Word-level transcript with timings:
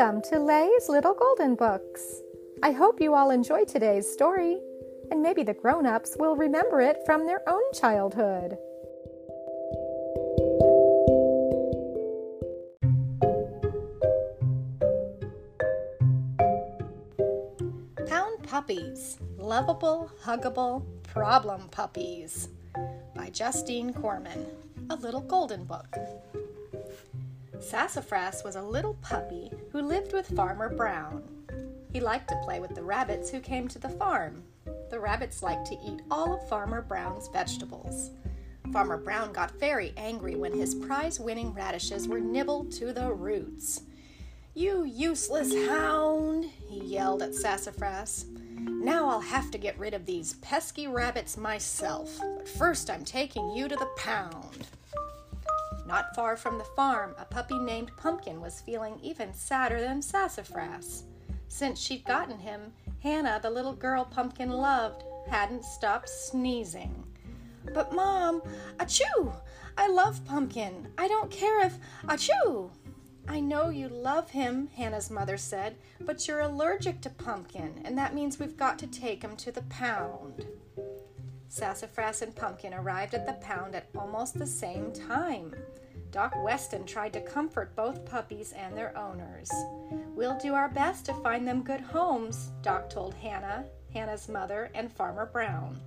Welcome 0.00 0.22
to 0.30 0.38
Lay's 0.38 0.88
Little 0.88 1.12
Golden 1.12 1.56
Books. 1.56 2.22
I 2.62 2.70
hope 2.70 3.02
you 3.02 3.12
all 3.14 3.28
enjoy 3.28 3.66
today's 3.66 4.10
story, 4.10 4.58
and 5.10 5.20
maybe 5.20 5.42
the 5.42 5.52
grown 5.52 5.84
ups 5.84 6.16
will 6.18 6.36
remember 6.36 6.80
it 6.80 6.96
from 7.04 7.26
their 7.26 7.46
own 7.46 7.60
childhood. 7.74 8.56
Pound 18.08 18.42
Puppies 18.44 19.18
Lovable, 19.36 20.10
Huggable 20.24 20.82
Problem 21.02 21.68
Puppies 21.68 22.48
by 23.14 23.28
Justine 23.28 23.92
Korman, 23.92 24.46
a 24.88 24.96
little 24.96 25.20
golden 25.20 25.64
book. 25.64 25.94
Sassafras 27.60 28.42
was 28.42 28.56
a 28.56 28.62
little 28.62 28.94
puppy 29.02 29.50
who 29.70 29.82
lived 29.82 30.14
with 30.14 30.34
Farmer 30.34 30.74
Brown. 30.74 31.22
He 31.92 32.00
liked 32.00 32.28
to 32.28 32.40
play 32.42 32.58
with 32.58 32.74
the 32.74 32.82
rabbits 32.82 33.30
who 33.30 33.38
came 33.38 33.68
to 33.68 33.78
the 33.78 33.88
farm. 33.88 34.42
The 34.90 34.98
rabbits 34.98 35.42
liked 35.42 35.66
to 35.66 35.78
eat 35.86 36.00
all 36.10 36.32
of 36.32 36.48
Farmer 36.48 36.80
Brown's 36.80 37.28
vegetables. 37.28 38.10
Farmer 38.72 38.96
Brown 38.96 39.32
got 39.32 39.58
very 39.60 39.92
angry 39.98 40.36
when 40.36 40.52
his 40.52 40.74
prize 40.74 41.20
winning 41.20 41.52
radishes 41.52 42.08
were 42.08 42.20
nibbled 42.20 42.72
to 42.72 42.94
the 42.94 43.12
roots. 43.12 43.82
You 44.54 44.84
useless 44.84 45.54
hound, 45.68 46.46
he 46.66 46.80
yelled 46.80 47.22
at 47.22 47.34
Sassafras. 47.34 48.24
Now 48.56 49.08
I'll 49.08 49.20
have 49.20 49.50
to 49.50 49.58
get 49.58 49.78
rid 49.78 49.92
of 49.92 50.06
these 50.06 50.34
pesky 50.34 50.86
rabbits 50.86 51.36
myself, 51.36 52.18
but 52.36 52.48
first 52.48 52.88
I'm 52.88 53.04
taking 53.04 53.50
you 53.50 53.68
to 53.68 53.76
the 53.76 53.88
pound. 53.96 54.66
Not 55.90 56.14
far 56.14 56.36
from 56.36 56.56
the 56.56 56.62
farm, 56.62 57.16
a 57.18 57.24
puppy 57.24 57.58
named 57.58 57.90
Pumpkin 57.96 58.40
was 58.40 58.60
feeling 58.60 59.00
even 59.02 59.34
sadder 59.34 59.80
than 59.80 60.00
Sassafras. 60.00 61.02
Since 61.48 61.80
she'd 61.80 62.04
gotten 62.04 62.38
him, 62.38 62.72
Hannah, 63.02 63.40
the 63.42 63.50
little 63.50 63.72
girl 63.72 64.04
Pumpkin 64.04 64.50
loved, 64.50 65.02
hadn't 65.28 65.64
stopped 65.64 66.08
sneezing. 66.08 66.94
But, 67.74 67.92
Mom, 67.92 68.40
achoo! 68.78 69.34
I 69.76 69.88
love 69.88 70.24
Pumpkin. 70.24 70.86
I 70.96 71.08
don't 71.08 71.28
care 71.28 71.66
if. 71.66 71.76
Achoo! 72.04 72.70
I 73.26 73.40
know 73.40 73.70
you 73.70 73.88
love 73.88 74.30
him, 74.30 74.68
Hannah's 74.76 75.10
mother 75.10 75.36
said, 75.36 75.74
but 76.02 76.28
you're 76.28 76.40
allergic 76.40 77.00
to 77.00 77.10
Pumpkin, 77.10 77.82
and 77.84 77.98
that 77.98 78.14
means 78.14 78.38
we've 78.38 78.56
got 78.56 78.78
to 78.78 78.86
take 78.86 79.24
him 79.24 79.34
to 79.38 79.50
the 79.50 79.62
pound. 79.62 80.46
Sassafras 81.50 82.22
and 82.22 82.34
Pumpkin 82.34 82.72
arrived 82.72 83.12
at 83.12 83.26
the 83.26 83.32
pound 83.44 83.74
at 83.74 83.88
almost 83.98 84.38
the 84.38 84.46
same 84.46 84.92
time. 84.92 85.52
Doc 86.12 86.32
Weston 86.44 86.86
tried 86.86 87.12
to 87.12 87.20
comfort 87.20 87.74
both 87.74 88.04
puppies 88.04 88.52
and 88.52 88.76
their 88.76 88.96
owners. 88.96 89.50
We'll 90.14 90.38
do 90.38 90.54
our 90.54 90.68
best 90.68 91.06
to 91.06 91.14
find 91.14 91.46
them 91.46 91.64
good 91.64 91.80
homes, 91.80 92.50
Doc 92.62 92.88
told 92.88 93.14
Hannah, 93.14 93.64
Hannah's 93.92 94.28
mother, 94.28 94.70
and 94.74 94.92
Farmer 94.92 95.26
Brown. 95.26 95.80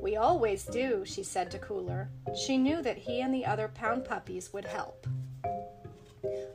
We 0.00 0.16
always 0.16 0.64
do, 0.64 1.04
she 1.04 1.22
said 1.22 1.50
to 1.50 1.58
Cooler. 1.58 2.08
She 2.34 2.56
knew 2.56 2.80
that 2.80 2.96
he 2.96 3.20
and 3.20 3.32
the 3.32 3.44
other 3.44 3.68
pound 3.68 4.06
puppies 4.06 4.54
would 4.54 4.64
help. 4.64 5.06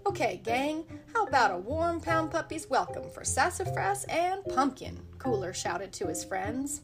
Okay, 0.08 0.42
gang, 0.44 0.86
how 1.14 1.26
about 1.26 1.52
a 1.52 1.58
warm 1.58 2.02
pound 2.02 2.32
puppy's 2.32 2.68
welcome 2.68 3.12
for 3.12 3.24
Sassafras 3.24 4.06
and 4.06 4.44
Pumpkin? 4.46 5.00
Cooler 5.20 5.54
shouted 5.54 5.94
to 5.94 6.08
his 6.08 6.24
friends. 6.24 6.82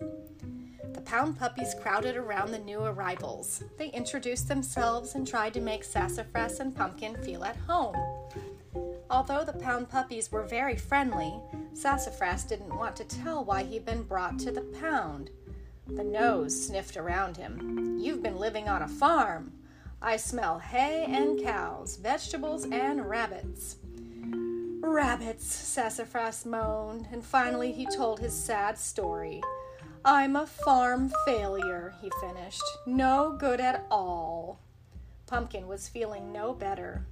Pound 1.05 1.37
puppies 1.37 1.75
crowded 1.81 2.15
around 2.17 2.51
the 2.51 2.59
new 2.59 2.83
arrivals. 2.83 3.63
They 3.77 3.89
introduced 3.89 4.47
themselves 4.47 5.15
and 5.15 5.27
tried 5.27 5.53
to 5.53 5.61
make 5.61 5.83
Sassafras 5.83 6.59
and 6.59 6.75
Pumpkin 6.75 7.15
feel 7.23 7.43
at 7.43 7.55
home. 7.55 7.95
Although 9.09 9.43
the 9.43 9.53
pound 9.53 9.89
puppies 9.89 10.31
were 10.31 10.43
very 10.43 10.75
friendly, 10.75 11.33
Sassafras 11.73 12.43
didn't 12.43 12.75
want 12.75 12.95
to 12.95 13.03
tell 13.03 13.43
why 13.43 13.63
he'd 13.63 13.85
been 13.85 14.03
brought 14.03 14.39
to 14.39 14.51
the 14.51 14.61
pound. 14.79 15.29
The 15.87 16.03
nose 16.03 16.67
sniffed 16.67 16.97
around 16.97 17.37
him. 17.37 17.99
You've 17.99 18.23
been 18.23 18.37
living 18.37 18.67
on 18.67 18.81
a 18.81 18.87
farm. 18.87 19.51
I 20.01 20.17
smell 20.17 20.59
hay 20.59 21.05
and 21.07 21.43
cows, 21.43 21.97
vegetables 21.97 22.65
and 22.65 23.07
rabbits. 23.07 23.77
Rabbits, 24.81 25.45
Sassafras 25.45 26.45
moaned, 26.45 27.07
and 27.11 27.23
finally 27.23 27.71
he 27.71 27.85
told 27.85 28.19
his 28.19 28.33
sad 28.33 28.77
story. 28.77 29.41
I'm 30.05 30.35
a 30.35 30.45
farm 30.45 31.13
failure, 31.25 31.93
he 32.01 32.11
finished. 32.19 32.61
No 32.85 33.37
good 33.39 33.61
at 33.61 33.85
all. 33.89 34.59
Pumpkin 35.27 35.65
was 35.65 35.87
feeling 35.87 36.33
no 36.33 36.53
better. 36.53 37.05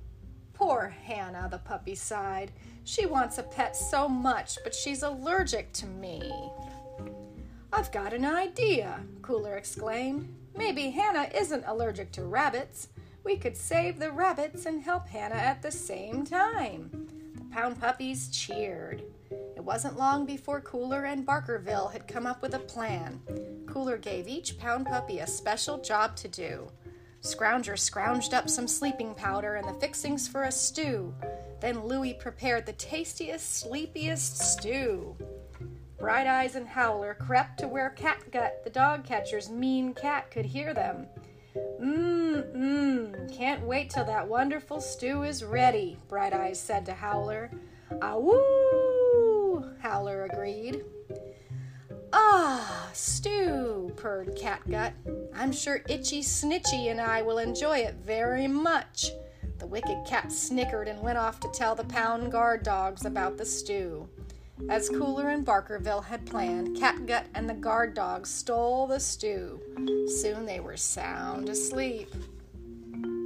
Poor 0.54 0.94
Hannah, 1.06 1.48
the 1.50 1.60
puppy 1.60 1.96
sighed. 1.96 2.52
She 2.84 3.06
wants 3.06 3.38
a 3.38 3.44
pet 3.44 3.78
so 3.78 4.10
much, 4.10 4.58
but 4.66 4.76
she's 4.76 5.04
allergic 5.04 5.72
to 5.74 5.86
me. 5.86 6.34
I've 7.72 7.94
got 7.94 8.12
an 8.12 8.26
idea, 8.26 9.00
Cooler 9.22 9.56
exclaimed. 9.56 10.28
Maybe 10.54 10.90
Hannah 10.90 11.30
isn't 11.34 11.64
allergic 11.66 12.12
to 12.14 12.26
rabbits. 12.26 12.90
We 13.24 13.38
could 13.38 13.56
save 13.56 14.00
the 14.00 14.12
rabbits 14.12 14.66
and 14.66 14.84
help 14.84 15.08
Hannah 15.08 15.36
at 15.36 15.62
the 15.62 15.72
same 15.72 16.26
time. 16.26 17.08
The 17.36 17.56
pound 17.56 17.80
puppies 17.80 18.28
cheered. 18.28 19.04
It 19.62 19.66
wasn't 19.66 20.00
long 20.00 20.26
before 20.26 20.60
Cooler 20.60 21.06
and 21.06 21.24
Barkerville 21.24 21.92
had 21.92 22.08
come 22.08 22.26
up 22.26 22.42
with 22.42 22.56
a 22.56 22.60
plan. 22.60 23.22
Cooler 23.68 23.96
gave 23.96 24.28
each 24.28 24.58
pound 24.58 24.88
puppy 24.88 25.20
a 25.20 25.28
special 25.28 25.78
job 25.78 26.16
to 26.16 26.28
do. 26.28 26.68
Scrounger 27.22 27.78
scrounged 27.78 28.34
up 28.34 28.50
some 28.50 28.68
sleeping 28.68 29.14
powder 29.14 29.58
and 29.58 29.68
the 29.68 29.80
fixings 29.80 30.28
for 30.28 30.46
a 30.46 30.52
stew. 30.52 31.14
Then 31.60 31.86
Louie 31.86 32.16
prepared 32.16 32.66
the 32.66 32.74
tastiest, 32.74 33.60
sleepiest 33.60 34.40
stew. 34.40 35.16
Bright 36.00 36.26
Eyes 36.26 36.56
and 36.56 36.68
Howler 36.68 37.14
crept 37.14 37.60
to 37.60 37.68
where 37.68 37.94
Catgut, 37.96 38.64
the 38.64 38.72
dog 38.72 39.06
catcher's 39.06 39.52
mean 39.52 39.94
cat, 39.94 40.32
could 40.32 40.46
hear 40.46 40.74
them. 40.74 41.06
Mmm, 41.80 42.52
mmm, 42.56 43.38
can't 43.38 43.62
wait 43.62 43.92
till 43.92 44.06
that 44.06 44.28
wonderful 44.28 44.82
stew 44.82 45.22
is 45.22 45.44
ready, 45.44 46.00
Bright 46.10 46.34
Eyes 46.34 46.60
said 46.60 46.84
to 46.88 46.94
Howler. 46.94 47.52
Ah, 48.02 48.18
woo, 48.18 48.81
Howler 49.82 50.26
agreed. 50.26 50.84
Ah, 52.14 52.90
stew, 52.94 53.92
purred 53.96 54.36
Catgut. 54.36 54.94
I'm 55.34 55.52
sure 55.52 55.82
Itchy 55.90 56.22
Snitchy 56.22 56.92
and 56.92 57.02
I 57.02 57.24
will 57.24 57.40
enjoy 57.40 57.80
it 57.80 57.96
very 57.96 58.48
much. 58.48 59.08
The 59.58 59.66
wicked 59.66 60.06
cat 60.08 60.32
snickered 60.32 60.88
and 60.88 61.02
went 61.02 61.18
off 61.18 61.40
to 61.40 61.50
tell 61.50 61.74
the 61.74 61.84
pound 61.86 62.32
guard 62.32 62.62
dogs 62.62 63.06
about 63.06 63.38
the 63.38 63.46
stew. 63.46 64.08
As 64.70 64.90
Cooler 64.90 65.30
and 65.30 65.44
Barkerville 65.44 66.04
had 66.04 66.28
planned, 66.28 66.78
Catgut 66.78 67.26
and 67.34 67.50
the 67.50 67.56
guard 67.56 67.96
dogs 67.96 68.30
stole 68.30 68.86
the 68.86 69.00
stew. 69.00 69.60
Soon 70.22 70.46
they 70.46 70.60
were 70.60 70.78
sound 70.78 71.50
asleep. 71.50 72.14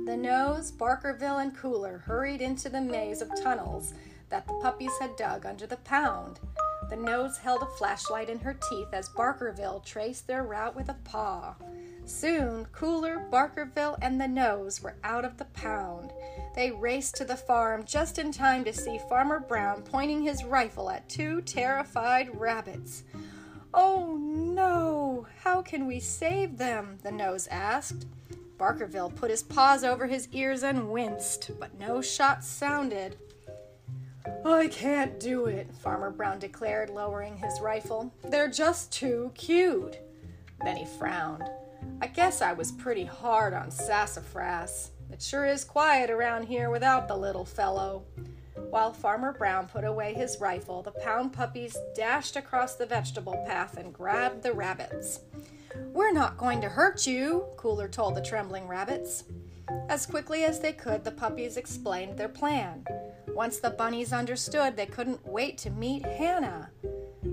The 0.06 0.16
Nose, 0.16 0.72
Barkerville, 0.72 1.42
and 1.42 1.56
Cooler 1.58 1.98
hurried 1.98 2.40
into 2.40 2.70
the 2.70 2.80
maze 2.80 3.22
of 3.22 3.30
tunnels 3.44 3.94
that 4.36 4.48
the 4.48 4.54
puppies 4.56 4.92
had 5.00 5.16
dug 5.16 5.46
under 5.46 5.66
the 5.66 5.78
pound. 5.78 6.42
The 6.90 6.98
Nose 6.98 7.38
held 7.38 7.62
a 7.62 7.78
flashlight 7.78 8.30
in 8.30 8.38
her 8.40 8.54
teeth 8.70 8.90
as 8.92 9.08
Barkerville 9.08 9.86
traced 9.86 10.28
their 10.28 10.44
route 10.44 10.76
with 10.76 10.90
a 10.90 10.98
paw. 11.06 11.56
Soon, 12.04 12.66
Cooler, 12.74 13.26
Barkerville, 13.32 13.98
and 14.02 14.20
the 14.20 14.28
Nose 14.28 14.84
were 14.84 14.98
out 15.06 15.24
of 15.24 15.38
the 15.38 15.46
pound. 15.46 16.12
They 16.54 16.70
raced 16.70 17.16
to 17.16 17.24
the 17.24 17.38
farm 17.38 17.86
just 17.86 18.20
in 18.20 18.34
time 18.34 18.66
to 18.66 18.74
see 18.74 19.00
Farmer 19.08 19.40
Brown 19.40 19.84
pointing 19.84 20.22
his 20.22 20.44
rifle 20.44 20.90
at 20.90 21.08
two 21.08 21.42
terrified 21.42 22.38
rabbits. 22.38 23.06
Oh 23.74 24.18
no! 24.18 25.28
How 25.46 25.62
can 25.62 25.88
we 25.88 26.02
save 26.02 26.58
them? 26.58 26.98
the 27.04 27.12
nose 27.12 27.48
asked. 27.48 28.06
Barkerville 28.58 29.16
put 29.16 29.32
his 29.32 29.44
paws 29.44 29.86
over 29.86 30.08
his 30.08 30.28
ears 30.34 30.62
and 30.62 30.90
winced, 30.90 31.52
but 31.58 31.80
no 31.80 32.02
shots 32.02 32.48
sounded. 32.50 33.16
I 34.46 34.68
can't 34.68 35.20
do 35.20 35.46
it, 35.46 35.74
Farmer 35.82 36.10
Brown 36.10 36.40
declared, 36.40 36.90
lowering 36.90 37.38
his 37.38 37.60
rifle. 37.62 38.14
They're 38.24 38.50
just 38.50 38.92
too 38.92 39.32
cute. 39.36 40.00
Then 40.64 40.78
he 40.78 40.86
frowned. 40.86 41.44
I 42.02 42.08
guess 42.08 42.42
I 42.42 42.54
was 42.54 42.72
pretty 42.72 43.06
hard 43.06 43.54
on 43.54 43.72
Sassafras. 43.72 44.92
It 45.12 45.22
sure 45.22 45.46
is 45.46 45.64
quiet 45.64 46.10
around 46.10 46.48
here 46.48 46.70
without 46.70 47.08
the 47.08 47.16
little 47.16 47.46
fellow. 47.46 48.04
While 48.70 48.94
Farmer 48.94 49.32
Brown 49.32 49.68
put 49.68 49.84
away 49.84 50.14
his 50.14 50.42
rifle, 50.42 50.82
the 50.82 50.92
pound 50.92 51.32
puppies 51.34 51.78
dashed 51.96 52.36
across 52.36 52.76
the 52.76 52.86
vegetable 52.86 53.44
path 53.46 53.78
and 53.78 53.94
grabbed 53.94 54.44
the 54.44 54.54
rabbits. 54.54 55.20
We're 55.94 56.12
not 56.12 56.38
going 56.38 56.62
to 56.62 56.70
hurt 56.70 57.06
you, 57.06 57.46
Cooler 57.58 57.88
told 57.88 58.16
the 58.16 58.22
trembling 58.22 58.68
rabbits. 58.68 59.26
As 59.90 60.06
quickly 60.06 60.44
as 60.44 60.60
they 60.60 60.74
could, 60.74 61.04
the 61.04 61.12
puppies 61.12 61.58
explained 61.58 62.18
their 62.18 62.30
plan. 62.30 62.86
Once 63.36 63.60
the 63.60 63.70
bunnies 63.70 64.14
understood, 64.14 64.78
they 64.78 64.86
couldn't 64.86 65.28
wait 65.28 65.58
to 65.58 65.70
meet 65.70 66.06
Hannah. 66.06 66.70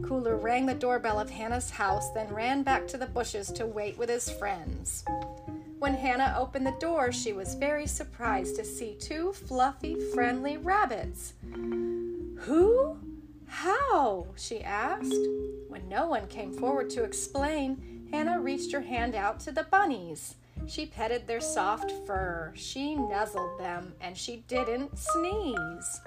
Cooler 0.02 0.36
rang 0.36 0.66
the 0.66 0.74
doorbell 0.74 1.20
of 1.20 1.30
Hannah's 1.30 1.70
house, 1.70 2.10
then 2.10 2.34
ran 2.34 2.64
back 2.64 2.88
to 2.88 2.98
the 2.98 3.06
bushes 3.06 3.52
to 3.52 3.66
wait 3.66 3.96
with 3.96 4.08
his 4.08 4.28
friends. 4.28 5.04
When 5.78 5.94
Hannah 5.94 6.34
opened 6.36 6.66
the 6.66 6.76
door, 6.80 7.12
she 7.12 7.32
was 7.32 7.54
very 7.54 7.86
surprised 7.86 8.56
to 8.56 8.64
see 8.64 8.96
two 8.98 9.32
fluffy, 9.32 9.94
friendly 10.12 10.56
rabbits. 10.56 11.34
Who? 11.52 12.98
How? 13.46 14.26
she 14.34 14.60
asked. 14.64 15.14
When 15.68 15.88
no 15.88 16.08
one 16.08 16.26
came 16.26 16.52
forward 16.52 16.90
to 16.90 17.04
explain, 17.04 18.08
Hannah 18.10 18.40
reached 18.40 18.72
her 18.72 18.80
hand 18.80 19.14
out 19.14 19.38
to 19.40 19.52
the 19.52 19.68
bunnies. 19.70 20.34
She 20.66 20.86
petted 20.86 21.26
their 21.26 21.40
soft 21.40 21.92
fur, 22.06 22.52
she 22.54 22.94
nuzzled 22.94 23.58
them, 23.58 23.94
and 24.00 24.16
she 24.16 24.44
didn't 24.48 24.98
sneeze. 24.98 26.00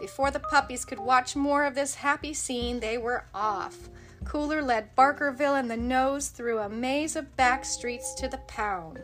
Before 0.00 0.30
the 0.30 0.40
puppies 0.40 0.84
could 0.84 0.98
watch 0.98 1.36
more 1.36 1.64
of 1.64 1.74
this 1.74 1.94
happy 1.94 2.34
scene, 2.34 2.80
they 2.80 2.98
were 2.98 3.24
off. 3.34 3.88
Cooler 4.24 4.62
led 4.62 4.94
Barkerville 4.96 5.58
and 5.58 5.70
the 5.70 5.76
nose 5.76 6.28
through 6.28 6.58
a 6.58 6.68
maze 6.68 7.16
of 7.16 7.36
back 7.36 7.64
streets 7.64 8.14
to 8.14 8.28
the 8.28 8.38
pound. 8.38 9.00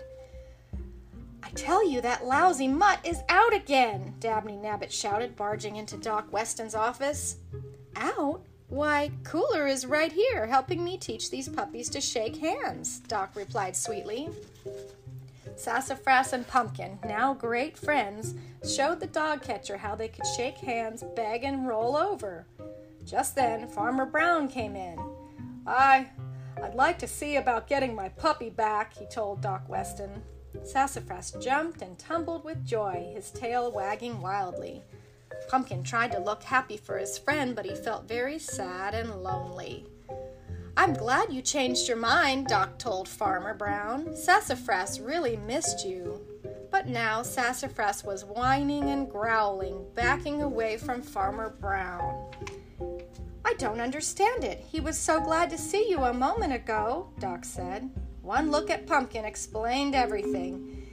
I 1.42 1.50
tell 1.50 1.86
you, 1.86 2.00
that 2.00 2.26
lousy 2.26 2.68
mutt 2.68 3.00
is 3.04 3.22
out 3.28 3.54
again, 3.54 4.14
Dabney 4.20 4.56
Nabbit 4.56 4.90
shouted, 4.92 5.36
barging 5.36 5.76
into 5.76 5.96
Doc 5.96 6.32
Weston's 6.32 6.74
office. 6.74 7.36
Out? 7.96 8.42
Why, 8.70 9.10
Cooler 9.24 9.66
is 9.66 9.84
right 9.84 10.12
here, 10.12 10.46
helping 10.46 10.84
me 10.84 10.96
teach 10.96 11.28
these 11.28 11.48
puppies 11.48 11.88
to 11.90 12.00
shake 12.00 12.36
hands, 12.36 13.00
Doc 13.00 13.32
replied 13.34 13.76
sweetly. 13.76 14.28
Sassafras 15.56 16.32
and 16.32 16.46
Pumpkin, 16.46 17.00
now 17.04 17.34
great 17.34 17.76
friends, 17.76 18.36
showed 18.64 19.00
the 19.00 19.08
dog 19.08 19.42
catcher 19.42 19.76
how 19.76 19.96
they 19.96 20.06
could 20.06 20.24
shake 20.36 20.56
hands, 20.58 21.02
beg, 21.16 21.42
and 21.42 21.66
roll 21.66 21.96
over. 21.96 22.46
Just 23.04 23.34
then, 23.34 23.66
Farmer 23.66 24.06
Brown 24.06 24.46
came 24.46 24.76
in. 24.76 24.98
I, 25.66 26.08
I'd 26.62 26.76
like 26.76 26.98
to 27.00 27.08
see 27.08 27.36
about 27.36 27.66
getting 27.66 27.92
my 27.92 28.08
puppy 28.10 28.50
back, 28.50 28.96
he 28.96 29.04
told 29.06 29.40
Doc 29.40 29.68
Weston. 29.68 30.22
Sassafras 30.62 31.32
jumped 31.40 31.82
and 31.82 31.98
tumbled 31.98 32.44
with 32.44 32.64
joy, 32.64 33.10
his 33.12 33.32
tail 33.32 33.72
wagging 33.72 34.20
wildly. 34.20 34.84
Pumpkin 35.50 35.82
tried 35.82 36.12
to 36.12 36.20
look 36.20 36.44
happy 36.44 36.76
for 36.76 36.96
his 36.96 37.18
friend, 37.18 37.56
but 37.56 37.66
he 37.66 37.74
felt 37.74 38.06
very 38.06 38.38
sad 38.38 38.94
and 38.94 39.24
lonely. 39.24 39.84
I'm 40.76 40.94
glad 40.94 41.32
you 41.32 41.42
changed 41.42 41.88
your 41.88 41.96
mind, 41.96 42.46
Doc 42.46 42.78
told 42.78 43.08
Farmer 43.08 43.54
Brown. 43.54 44.14
Sassafras 44.14 45.00
really 45.00 45.36
missed 45.36 45.84
you. 45.84 46.20
But 46.70 46.86
now 46.86 47.22
Sassafras 47.22 48.04
was 48.04 48.24
whining 48.24 48.90
and 48.90 49.10
growling, 49.10 49.84
backing 49.96 50.40
away 50.40 50.76
from 50.76 51.02
Farmer 51.02 51.56
Brown. 51.60 52.30
I 53.44 53.54
don't 53.54 53.80
understand 53.80 54.44
it. 54.44 54.64
He 54.70 54.78
was 54.78 54.96
so 54.96 55.20
glad 55.20 55.50
to 55.50 55.58
see 55.58 55.90
you 55.90 56.04
a 56.04 56.14
moment 56.14 56.52
ago, 56.52 57.08
Doc 57.18 57.44
said. 57.44 57.90
One 58.22 58.52
look 58.52 58.70
at 58.70 58.86
Pumpkin 58.86 59.24
explained 59.24 59.96
everything. 59.96 60.86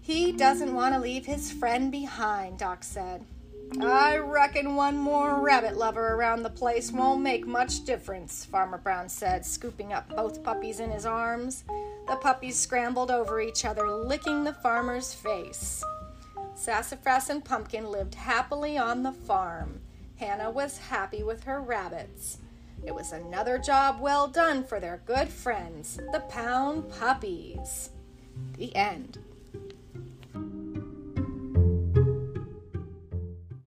He 0.00 0.32
doesn't 0.32 0.74
want 0.74 0.96
to 0.96 1.00
leave 1.00 1.26
his 1.26 1.52
friend 1.52 1.92
behind, 1.92 2.58
Doc 2.58 2.82
said. 2.82 3.24
I 3.78 4.16
reckon 4.18 4.74
one 4.74 4.98
more 4.98 5.40
rabbit 5.40 5.76
lover 5.76 6.14
around 6.14 6.42
the 6.42 6.50
place 6.50 6.90
won't 6.90 7.22
make 7.22 7.46
much 7.46 7.84
difference, 7.84 8.44
Farmer 8.44 8.78
Brown 8.78 9.08
said, 9.08 9.46
scooping 9.46 9.92
up 9.92 10.08
both 10.16 10.42
puppies 10.42 10.80
in 10.80 10.90
his 10.90 11.06
arms. 11.06 11.64
The 12.08 12.16
puppies 12.16 12.58
scrambled 12.58 13.10
over 13.10 13.40
each 13.40 13.64
other, 13.64 13.88
licking 13.88 14.42
the 14.42 14.54
farmer's 14.54 15.14
face. 15.14 15.84
Sassafras 16.54 17.30
and 17.30 17.44
Pumpkin 17.44 17.90
lived 17.90 18.16
happily 18.16 18.76
on 18.76 19.02
the 19.02 19.12
farm. 19.12 19.80
Hannah 20.16 20.50
was 20.50 20.76
happy 20.76 21.22
with 21.22 21.44
her 21.44 21.60
rabbits. 21.60 22.38
It 22.84 22.94
was 22.94 23.12
another 23.12 23.56
job 23.56 24.00
well 24.00 24.26
done 24.26 24.64
for 24.64 24.80
their 24.80 25.00
good 25.06 25.28
friends, 25.28 26.00
the 26.12 26.20
Pound 26.28 26.90
Puppies. 26.90 27.90
The 28.58 28.74
end. 28.74 29.18